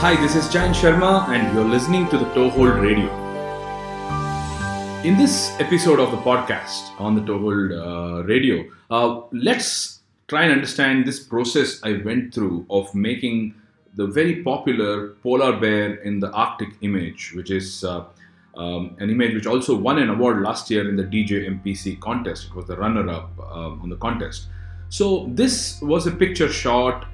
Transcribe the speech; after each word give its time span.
Hi, 0.00 0.14
this 0.14 0.36
is 0.36 0.44
Jayanth 0.48 0.74
Sharma, 0.74 1.26
and 1.30 1.54
you're 1.54 1.64
listening 1.64 2.06
to 2.10 2.18
the 2.18 2.26
Toehold 2.34 2.82
Radio. 2.82 3.08
In 5.04 5.16
this 5.16 5.58
episode 5.58 6.00
of 6.00 6.10
the 6.10 6.18
podcast 6.18 6.90
on 7.00 7.14
the 7.14 7.22
Toehold 7.22 7.72
uh, 7.72 8.22
Radio, 8.24 8.66
uh, 8.90 9.22
let's 9.32 10.00
try 10.28 10.42
and 10.42 10.52
understand 10.52 11.06
this 11.06 11.18
process 11.18 11.82
I 11.82 12.02
went 12.04 12.34
through 12.34 12.66
of 12.68 12.94
making 12.94 13.54
the 13.94 14.06
very 14.06 14.42
popular 14.42 15.14
polar 15.22 15.58
bear 15.58 15.94
in 15.94 16.20
the 16.20 16.30
Arctic 16.30 16.74
image, 16.82 17.32
which 17.34 17.50
is 17.50 17.82
uh, 17.82 18.04
um, 18.54 18.96
an 18.98 19.08
image 19.08 19.32
which 19.32 19.46
also 19.46 19.74
won 19.74 19.98
an 19.98 20.10
award 20.10 20.42
last 20.42 20.70
year 20.70 20.86
in 20.86 20.96
the 20.96 21.04
DJ 21.04 21.48
MPC 21.48 21.98
contest. 22.00 22.48
It 22.48 22.54
was 22.54 22.66
the 22.66 22.76
runner 22.76 23.08
up 23.08 23.30
um, 23.50 23.80
on 23.82 23.88
the 23.88 23.96
contest. 23.96 24.48
So, 24.90 25.30
this 25.30 25.80
was 25.80 26.06
a 26.06 26.12
picture 26.12 26.52
shot 26.52 27.06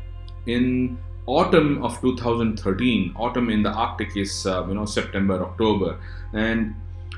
in 0.46 0.99
autumn 1.27 1.82
of 1.84 2.00
2013 2.00 3.14
autumn 3.16 3.49
in 3.49 3.63
the 3.63 3.71
arctic 3.71 4.17
is 4.17 4.46
uh, 4.46 4.67
you 4.67 4.75
know 4.75 4.85
september 4.85 5.43
october. 5.43 5.99
And 6.32 6.75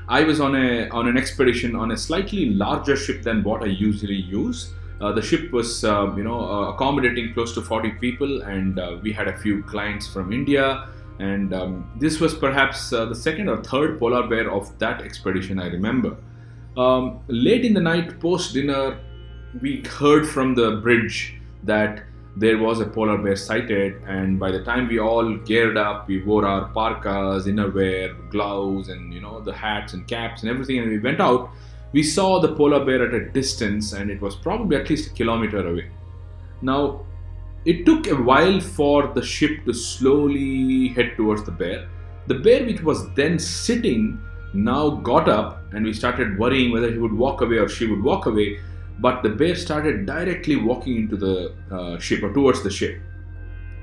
i 0.07 0.23
was 0.23 0.39
on 0.39 0.55
a 0.55 0.87
on 0.89 1.07
an 1.07 1.17
expedition 1.17 1.75
on 1.75 1.91
a 1.91 1.97
slightly 1.97 2.51
larger 2.51 2.95
ship 2.95 3.23
than 3.23 3.43
what 3.43 3.63
i 3.63 3.67
usually 3.67 4.15
use. 4.15 4.73
Uh, 5.01 5.11
the 5.11 5.21
ship 5.21 5.51
was 5.51 5.83
uh, 5.83 6.13
you 6.15 6.23
know 6.23 6.39
uh, 6.39 6.73
accommodating 6.73 7.33
close 7.33 7.53
to 7.55 7.61
40 7.61 7.91
people 7.91 8.43
and 8.43 8.79
uh, 8.79 8.97
we 9.01 9.11
had 9.11 9.27
a 9.27 9.37
few 9.37 9.63
clients 9.63 10.07
from 10.07 10.31
india. 10.31 10.89
And 11.17 11.53
um, 11.53 11.89
this 11.97 12.19
was 12.19 12.33
perhaps 12.33 12.91
uh, 12.91 13.05
the 13.05 13.15
second 13.15 13.47
or 13.47 13.63
third 13.63 13.99
polar 13.99 14.27
bear 14.27 14.51
of 14.51 14.77
that 14.79 15.01
expedition 15.01 15.59
i 15.59 15.67
remember. 15.67 16.17
Um, 16.77 17.21
late 17.27 17.63
in 17.63 17.73
the 17.73 17.79
night 17.79 18.19
post 18.19 18.53
dinner 18.53 18.99
we 19.61 19.81
heard 19.83 20.27
from 20.27 20.55
the 20.55 20.81
bridge 20.83 21.37
that 21.63 22.03
there 22.37 22.57
was 22.57 22.81
a 22.81 22.85
polar 22.85 23.17
bear 23.17 23.35
sighted 23.35 24.01
and 24.05 24.37
by 24.37 24.51
the 24.51 24.61
time 24.63 24.87
we 24.89 24.99
all 24.99 25.37
geared 25.37 25.77
up 25.77 26.07
we 26.07 26.21
wore 26.21 26.45
our 26.45 26.67
parkas 26.69 27.45
innerwear 27.45 28.13
gloves 28.29 28.89
and 28.89 29.13
you 29.13 29.21
know 29.21 29.39
the 29.39 29.53
hats 29.53 29.93
and 29.93 30.05
caps 30.07 30.41
and 30.41 30.49
everything 30.49 30.79
and 30.79 30.89
we 30.89 30.99
went 30.99 31.21
out. 31.21 31.49
We 31.93 32.03
saw 32.03 32.41
the 32.41 32.53
polar 32.53 32.83
bear 32.83 33.07
at 33.07 33.13
a 33.13 33.29
distance 33.29 33.93
and 33.93 34.11
it 34.11 34.19
was 34.19 34.35
probably 34.35 34.75
at 34.75 34.89
least 34.89 35.11
a 35.11 35.13
kilometer 35.13 35.65
away. 35.65 35.89
Now 36.61 37.05
it 37.63 37.85
took 37.85 38.07
a 38.07 38.15
while 38.15 38.59
for 38.59 39.07
the 39.07 39.23
ship 39.23 39.63
to 39.65 39.73
slowly 39.73 40.89
head 40.89 41.13
towards 41.15 41.43
the 41.43 41.51
bear. 41.51 41.87
The 42.27 42.35
bear 42.35 42.65
which 42.65 42.81
was 42.81 43.09
then 43.13 43.39
sitting 43.39 44.19
now 44.53 44.89
got 44.89 45.29
up 45.29 45.63
and 45.73 45.85
we 45.85 45.93
started 45.93 46.37
worrying 46.37 46.73
whether 46.73 46.91
he 46.91 46.97
would 46.97 47.13
walk 47.13 47.41
away 47.41 47.57
or 47.57 47.69
she 47.69 47.87
would 47.87 48.03
walk 48.03 48.25
away 48.25 48.59
but 48.99 49.23
the 49.23 49.29
bear 49.29 49.55
started 49.55 50.05
directly 50.05 50.55
walking 50.55 50.95
into 50.97 51.17
the 51.17 51.53
uh, 51.71 51.99
ship 51.99 52.23
or 52.23 52.33
towards 52.33 52.63
the 52.63 52.71
ship. 52.71 53.01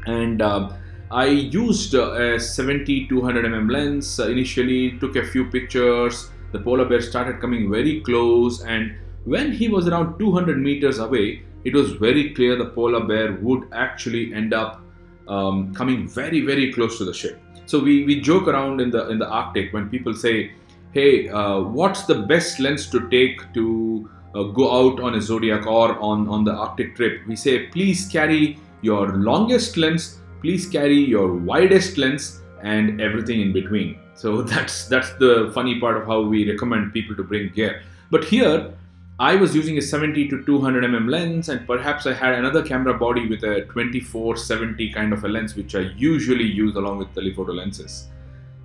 And 0.07 0.43
uh, 0.43 0.73
i 1.11 1.27
used 1.27 1.95
uh, 1.95 2.13
a 2.13 2.41
70 2.41 3.09
200 3.09 3.45
mm 3.45 3.71
lens. 3.71 4.19
Initially 4.19 4.99
took 4.99 5.17
a 5.17 5.25
few 5.25 5.45
pictures. 5.45 6.31
The 6.53 6.59
polar 6.59 6.87
bear 6.87 7.01
started 7.01 7.41
coming 7.41 7.71
very 7.71 8.01
close. 8.01 8.63
And 8.63 8.95
when 9.25 9.53
he 9.53 9.69
was 9.69 9.87
around 9.87 10.19
200 10.19 10.59
meters 10.59 10.99
away 10.99 11.43
it 11.65 11.75
was 11.75 11.93
very 11.93 12.35
clear 12.35 12.57
the 12.57 12.67
polar 12.67 13.05
bear 13.07 13.35
would 13.35 13.69
actually 13.73 14.35
end 14.35 14.53
up 14.53 14.81
um, 15.29 15.73
coming 15.75 16.09
very 16.09 16.41
very 16.41 16.73
close 16.73 16.99
to 16.99 17.05
the 17.05 17.15
ship. 17.15 17.41
So 17.67 17.79
we, 17.79 18.05
we 18.05 18.21
joke 18.21 18.49
around 18.49 18.81
in 18.81 18.91
the 18.91 19.09
in 19.09 19.19
the 19.19 19.29
arctic 19.29 19.73
when 19.73 19.89
people 19.89 20.15
say 20.15 20.53
hey 20.93 21.29
uh, 21.29 21.61
what's 21.61 22.05
the 22.05 22.23
best 22.23 22.59
lens 22.59 22.91
to 22.91 23.09
take 23.09 23.41
to 23.55 24.11
uh, 24.35 24.43
go 24.45 24.71
out 24.71 25.01
on 25.01 25.15
a 25.15 25.21
zodiac 25.21 25.67
or 25.67 25.99
on, 25.99 26.29
on 26.29 26.45
the 26.45 26.53
Arctic 26.53 26.97
trip, 26.97 27.21
we 27.27 27.37
say 27.37 27.67
please 27.67 28.07
carry 28.07 28.59
your 28.81 29.09
longest 29.17 29.77
lens, 29.77 30.19
please 30.41 30.67
carry 30.67 30.99
your 30.99 31.35
widest 31.35 31.99
lens, 31.99 32.43
and 32.63 33.01
everything 33.01 33.41
in 33.41 33.53
between. 33.53 33.99
So 34.15 34.43
that's 34.53 34.87
that's 34.87 35.13
the 35.15 35.51
funny 35.55 35.81
part 35.81 35.97
of 35.97 36.07
how 36.07 36.23
we 36.23 36.51
recommend 36.51 36.93
people 36.93 37.17
to 37.17 37.23
bring 37.25 37.53
gear. 37.53 37.83
But 38.11 38.25
here, 38.25 38.73
I 39.19 39.37
was 39.37 39.55
using 39.55 39.79
a 39.79 39.83
70 39.83 40.29
to 40.29 40.45
200 40.45 40.85
mm 40.85 41.09
lens, 41.09 41.49
and 41.49 41.67
perhaps 41.67 42.07
I 42.07 42.13
had 42.13 42.35
another 42.35 42.63
camera 42.63 42.95
body 42.95 43.29
with 43.29 43.45
a 43.45 43.63
24-70 43.73 44.93
kind 44.95 45.13
of 45.13 45.25
a 45.25 45.29
lens, 45.29 45.55
which 45.55 45.75
I 45.75 45.91
usually 45.97 46.45
use 46.45 46.75
along 46.77 46.99
with 46.99 47.15
telephoto 47.15 47.53
lenses. 47.53 48.09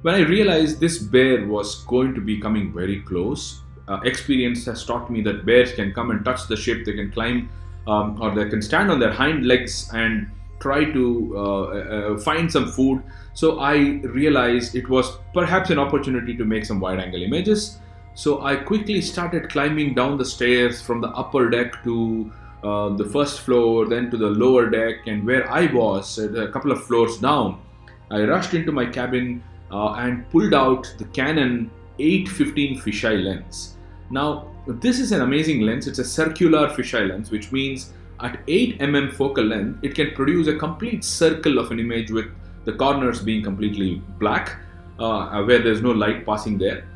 When 0.02 0.16
I 0.16 0.20
realized 0.20 0.80
this 0.80 0.98
bear 0.98 1.46
was 1.46 1.84
going 1.86 2.16
to 2.16 2.22
be 2.22 2.40
coming 2.40 2.74
very 2.74 3.02
close, 3.02 3.62
uh, 3.88 4.00
experience 4.04 4.66
has 4.66 4.86
taught 4.86 5.10
me 5.10 5.22
that 5.22 5.46
bears 5.46 5.74
can 5.74 5.94
come 5.94 6.12
and 6.12 6.24
touch 6.26 6.48
the 6.48 6.58
ship, 6.58 6.86
they 6.86 6.94
can 6.94 7.12
climb 7.12 7.50
um, 7.88 8.22
or 8.22 8.36
they 8.36 8.50
can 8.50 8.62
stand 8.62 8.92
on 8.92 9.00
their 9.00 9.12
hind 9.12 9.46
legs 9.46 9.90
and 9.94 10.30
try 10.60 10.84
to 10.86 11.34
uh, 11.36 11.62
uh, 11.64 12.18
find 12.20 12.52
some 12.52 12.72
food. 12.72 13.02
So 13.34 13.60
I 13.60 14.02
realized 14.04 14.76
it 14.76 14.90
was 14.90 15.18
perhaps 15.34 15.70
an 15.70 15.80
opportunity 15.80 16.36
to 16.36 16.46
make 16.46 16.66
some 16.66 16.80
wide 16.80 17.00
angle 17.00 17.22
images. 17.22 17.78
So 18.16 18.44
I 18.44 18.56
quickly 18.56 19.02
started 19.02 19.50
climbing 19.50 19.94
down 19.94 20.18
the 20.18 20.26
stairs 20.26 20.82
from 20.82 21.02
the 21.02 21.10
upper 21.10 21.50
deck 21.50 21.84
to 21.84 22.32
uh, 22.64 22.90
the 22.90 23.06
first 23.06 23.42
floor, 23.42 23.86
then 23.86 24.10
to 24.10 24.18
the 24.18 24.28
lower 24.28 24.70
deck, 24.70 25.06
and 25.06 25.24
where 25.24 25.50
I 25.50 25.68
was, 25.68 26.18
a 26.18 26.48
couple 26.48 26.72
of 26.72 26.84
floors 26.84 27.20
down, 27.20 27.62
I 28.10 28.24
rushed 28.24 28.56
into 28.56 28.72
my 28.72 28.88
cabin 28.88 29.44
uh, 29.72 29.94
and 29.94 30.28
pulled 30.32 30.56
out 30.56 30.92
the 30.98 31.06
Canon 31.06 31.70
815 32.00 32.80
fisheye 32.80 33.24
lens. 33.24 33.77
Now, 34.10 34.48
this 34.68 35.00
is 35.00 35.12
an 35.12 35.22
amazing 35.22 35.62
lens. 35.62 35.88
It's 35.88 36.00
a 36.00 36.06
circular 36.06 36.70
fisheye 36.70 37.10
lens, 37.10 37.32
which 37.32 37.52
means 37.52 37.94
at 38.20 38.40
8 38.48 38.80
mm 38.80 39.14
focal 39.14 39.44
length, 39.44 39.80
it 39.84 39.96
can 39.96 40.12
produce 40.12 40.48
a 40.48 40.56
complete 40.56 41.04
circle 41.04 41.60
of 41.60 41.72
an 41.72 41.80
image 41.80 42.12
with 42.12 42.26
the 42.66 42.74
corners 42.74 43.22
being 43.22 43.44
completely 43.44 44.02
black, 44.20 44.58
uh, 45.00 45.44
where 45.44 45.60
there's 45.60 45.82
no 45.82 45.92
light 45.92 46.26
passing 46.26 46.58
there. 46.58 46.88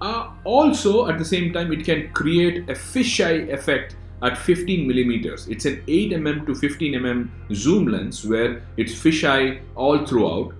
Uh, 0.00 0.30
also, 0.44 1.08
at 1.08 1.18
the 1.18 1.24
same 1.24 1.52
time, 1.52 1.72
it 1.72 1.84
can 1.84 2.10
create 2.12 2.68
a 2.68 2.72
fisheye 2.72 3.52
effect 3.52 3.96
at 4.22 4.38
15 4.38 4.86
millimeters. 4.86 5.46
It's 5.48 5.64
an 5.64 5.82
8 5.86 6.12
mm 6.12 6.46
to 6.46 6.54
15 6.54 6.94
mm 6.94 7.54
zoom 7.54 7.86
lens 7.86 8.24
where 8.24 8.62
it's 8.76 8.92
fisheye 8.92 9.60
all 9.74 10.06
throughout 10.06 10.54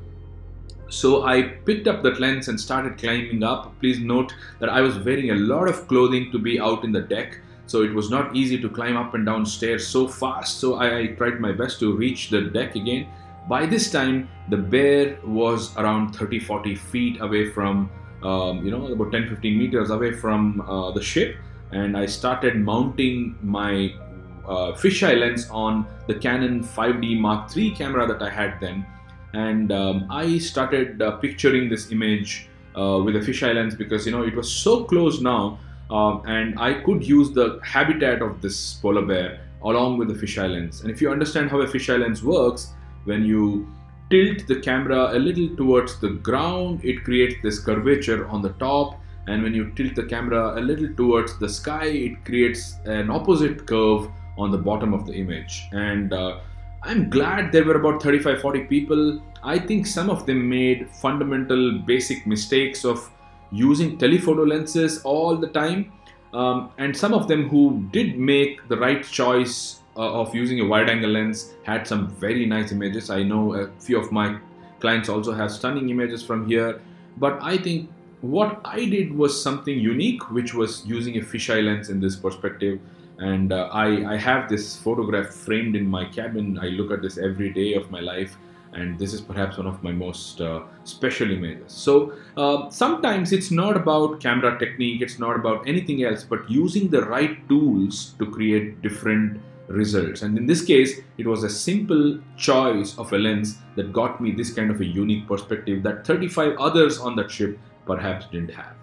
so 0.93 1.25
I 1.25 1.43
picked 1.65 1.89
up 1.89 2.03
that 2.03 2.21
lens 2.21 2.49
and 2.49 2.61
started 2.61 2.99
climbing 2.99 3.43
up. 3.43 3.73
Please 3.81 3.99
note 3.99 4.35
that 4.61 4.69
I 4.69 4.83
was 4.83 4.99
wearing 4.99 5.31
a 5.31 5.37
lot 5.37 5.67
of 5.67 5.89
clothing 5.89 6.31
to 6.33 6.39
be 6.39 6.61
out 6.61 6.85
in 6.85 6.93
the 6.93 7.01
deck, 7.01 7.39
so 7.65 7.81
it 7.81 7.95
was 7.95 8.11
not 8.11 8.37
easy 8.37 8.61
to 8.61 8.69
climb 8.69 8.99
up 8.99 9.15
and 9.15 9.25
down 9.25 9.47
stairs 9.47 9.87
so 9.87 10.07
fast. 10.07 10.61
So 10.61 10.75
I, 10.75 10.99
I 10.99 11.07
tried 11.07 11.41
my 11.41 11.51
best 11.51 11.81
to 11.81 11.97
reach 11.97 12.29
the 12.29 12.43
deck 12.43 12.77
again. 12.77 13.09
By 13.49 13.65
this 13.65 13.91
time, 13.91 14.29
the 14.51 14.59
bear 14.59 15.19
was 15.25 15.75
around 15.79 16.13
30 16.15 16.41
40 16.41 16.75
feet 16.75 17.23
away 17.23 17.49
from, 17.49 17.91
um, 18.23 18.63
you 18.63 18.71
know, 18.71 18.87
about 18.93 19.13
10 19.13 19.31
15 19.31 19.59
meters 19.59 19.89
away 19.89 20.13
from 20.13 20.61
uh, 20.61 20.91
the 20.91 21.03
ship, 21.03 21.37
and 21.71 21.97
I 21.97 22.05
started 22.05 22.57
mounting 22.57 23.39
my 23.41 23.95
uh, 24.47 24.73
fisheye 24.73 25.19
lens 25.19 25.49
on 25.49 25.87
the 26.07 26.15
Canon 26.17 26.63
5D 26.63 27.19
Mark 27.19 27.57
III 27.57 27.71
camera 27.71 28.07
that 28.07 28.21
I 28.21 28.29
had 28.29 28.61
then 28.61 28.85
and 29.33 29.73
um, 29.73 30.07
I 30.11 30.39
started 30.39 31.01
uh, 31.01 31.17
picturing 31.19 31.69
this 31.69 31.91
image 31.91 32.49
uh, 32.77 33.01
with 33.05 33.17
a 33.17 33.21
fisheye 33.21 33.55
lens 33.55 33.75
because 33.75 34.07
you 34.07 34.13
know 34.13 34.23
it 34.23 34.35
was 34.35 34.51
so 34.51 34.85
close 34.85 35.21
now, 35.21 35.59
um, 35.91 36.23
and 36.27 36.59
I 36.59 36.75
could 36.83 37.07
use 37.07 37.33
the 37.33 37.61
habitat 37.63 38.23
of 38.23 38.41
this 38.41 38.75
polar 38.75 39.05
bear 39.05 39.41
along 39.65 39.99
with 39.99 40.09
the 40.09 40.15
fisheye 40.15 40.51
lens. 40.51 40.81
And 40.81 40.91
if 40.91 41.01
you 41.01 41.11
understand 41.11 41.51
how 41.51 41.61
a 41.61 41.67
fisheye 41.67 42.01
lens 42.01 42.23
works, 42.23 42.73
when 43.05 43.25
you 43.25 43.67
tilt 44.11 44.47
the 44.47 44.61
camera 44.61 45.17
a 45.17 45.19
little 45.19 45.55
towards 45.57 45.99
the 46.01 46.11
ground, 46.11 46.85
it 46.85 47.05
creates 47.05 47.37
this 47.43 47.59
curvature 47.59 48.27
on 48.29 48.43
the 48.43 48.51
top. 48.55 49.01
And 49.29 49.43
when 49.43 49.55
you 49.55 49.71
tilt 49.71 49.95
the 49.95 50.05
camera 50.05 50.59
a 50.59 50.61
little 50.61 50.93
towards 50.95 51.39
the 51.39 51.49
sky, 51.49 51.87
it 51.87 52.25
creates 52.25 52.75
an 52.85 53.11
opposite 53.11 53.67
curve 53.67 54.09
on 54.37 54.51
the 54.51 54.59
bottom 54.59 54.93
of 54.93 55.07
the 55.07 55.15
image. 55.15 55.63
And 55.73 56.13
uh, 56.13 56.41
I'm 56.85 57.09
glad 57.11 57.53
there 57.53 57.65
were 57.65 57.77
about 57.77 58.03
35 58.03 58.41
40 58.41 58.61
people. 58.65 59.23
I 59.45 59.59
think 59.59 59.87
some 59.87 60.11
of 60.11 60.27
them 60.27 60.49
made 60.49 60.91
fundamental 60.91 61.79
basic 61.79 62.27
mistakes 62.27 62.85
of 62.85 63.09
using 63.53 63.99
telephoto 63.99 64.45
lenses 64.45 65.01
all 65.03 65.37
the 65.37 65.47
time. 65.47 65.93
Um, 66.35 66.71
and 66.79 66.97
some 66.97 67.15
of 67.15 67.29
them 67.29 67.49
who 67.49 67.87
did 67.93 68.19
make 68.19 68.67
the 68.69 68.77
right 68.77 69.05
choice 69.05 69.81
uh, 69.97 70.21
of 70.21 70.35
using 70.35 70.61
a 70.61 70.65
wide 70.65 70.89
angle 70.89 71.11
lens 71.11 71.53
had 71.63 71.87
some 71.87 72.09
very 72.17 72.47
nice 72.47 72.73
images. 72.73 73.11
I 73.11 73.23
know 73.23 73.55
a 73.55 73.69
few 73.79 74.01
of 74.01 74.11
my 74.11 74.39
clients 74.81 75.09
also 75.09 75.33
have 75.33 75.53
stunning 75.53 75.91
images 75.91 76.25
from 76.25 76.49
here. 76.49 76.81
But 77.19 77.39
I 77.43 77.59
think 77.59 77.91
what 78.23 78.61
I 78.65 78.87
did 78.87 79.15
was 79.15 79.41
something 79.41 79.79
unique, 79.79 80.31
which 80.31 80.55
was 80.55 80.85
using 80.87 81.17
a 81.19 81.21
fisheye 81.21 81.65
lens 81.65 81.91
in 81.91 82.01
this 82.01 82.17
perspective 82.17 82.81
and 83.31 83.53
uh, 83.53 83.69
I, 83.73 84.15
I 84.15 84.17
have 84.17 84.49
this 84.49 84.77
photograph 84.77 85.29
framed 85.45 85.77
in 85.77 85.87
my 85.87 86.05
cabin 86.05 86.59
i 86.63 86.67
look 86.79 86.91
at 86.91 87.03
this 87.03 87.19
every 87.19 87.51
day 87.61 87.75
of 87.75 87.91
my 87.91 88.01
life 88.01 88.37
and 88.73 88.99
this 88.99 89.13
is 89.13 89.21
perhaps 89.21 89.59
one 89.59 89.67
of 89.67 89.83
my 89.83 89.93
most 89.93 90.41
uh, 90.41 90.63
special 90.85 91.31
images 91.31 91.73
so 91.73 92.13
uh, 92.37 92.71
sometimes 92.71 93.33
it's 93.33 93.51
not 93.51 93.77
about 93.77 94.21
camera 94.21 94.59
technique 94.59 95.03
it's 95.03 95.19
not 95.19 95.37
about 95.37 95.67
anything 95.69 96.05
else 96.05 96.25
but 96.25 96.51
using 96.51 96.89
the 96.89 97.03
right 97.15 97.49
tools 97.49 98.15
to 98.19 98.27
create 98.27 98.81
different 98.83 99.41
results. 99.73 100.23
And 100.23 100.37
in 100.37 100.47
this 100.47 100.65
case, 100.65 101.01
it 101.19 101.27
was 101.27 101.45
a 101.45 101.51
simple 101.51 102.19
choice 102.37 102.97
of 102.99 103.13
a 103.13 103.19
lens 103.19 103.59
that 103.77 103.93
got 103.93 104.21
me 104.21 104.33
this 104.33 104.53
kind 104.53 104.71
of 104.71 104.81
a 104.81 104.85
unique 104.85 105.27
perspective 105.27 105.83
that 105.83 106.07
35 106.07 106.57
others 106.59 106.99
on 106.99 107.17
that 107.17 107.31
ship 107.31 107.59
perhaps 107.87 108.27
didn't 108.27 108.55
have. 108.55 108.82